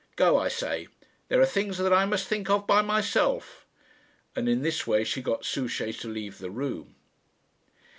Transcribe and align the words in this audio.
Go, 0.15 0.35
I 0.39 0.47
say. 0.47 0.87
There 1.27 1.39
are 1.41 1.45
things 1.45 1.77
that 1.77 1.93
I 1.93 2.05
must 2.07 2.27
think 2.27 2.49
of 2.49 2.65
by 2.65 2.81
myself." 2.81 3.67
And 4.35 4.49
in 4.49 4.63
this 4.63 4.87
way 4.87 5.03
she 5.03 5.21
got 5.21 5.45
Souchey 5.45 5.93
to 5.99 6.07
leave 6.07 6.39
the 6.39 6.49
room. 6.49 6.95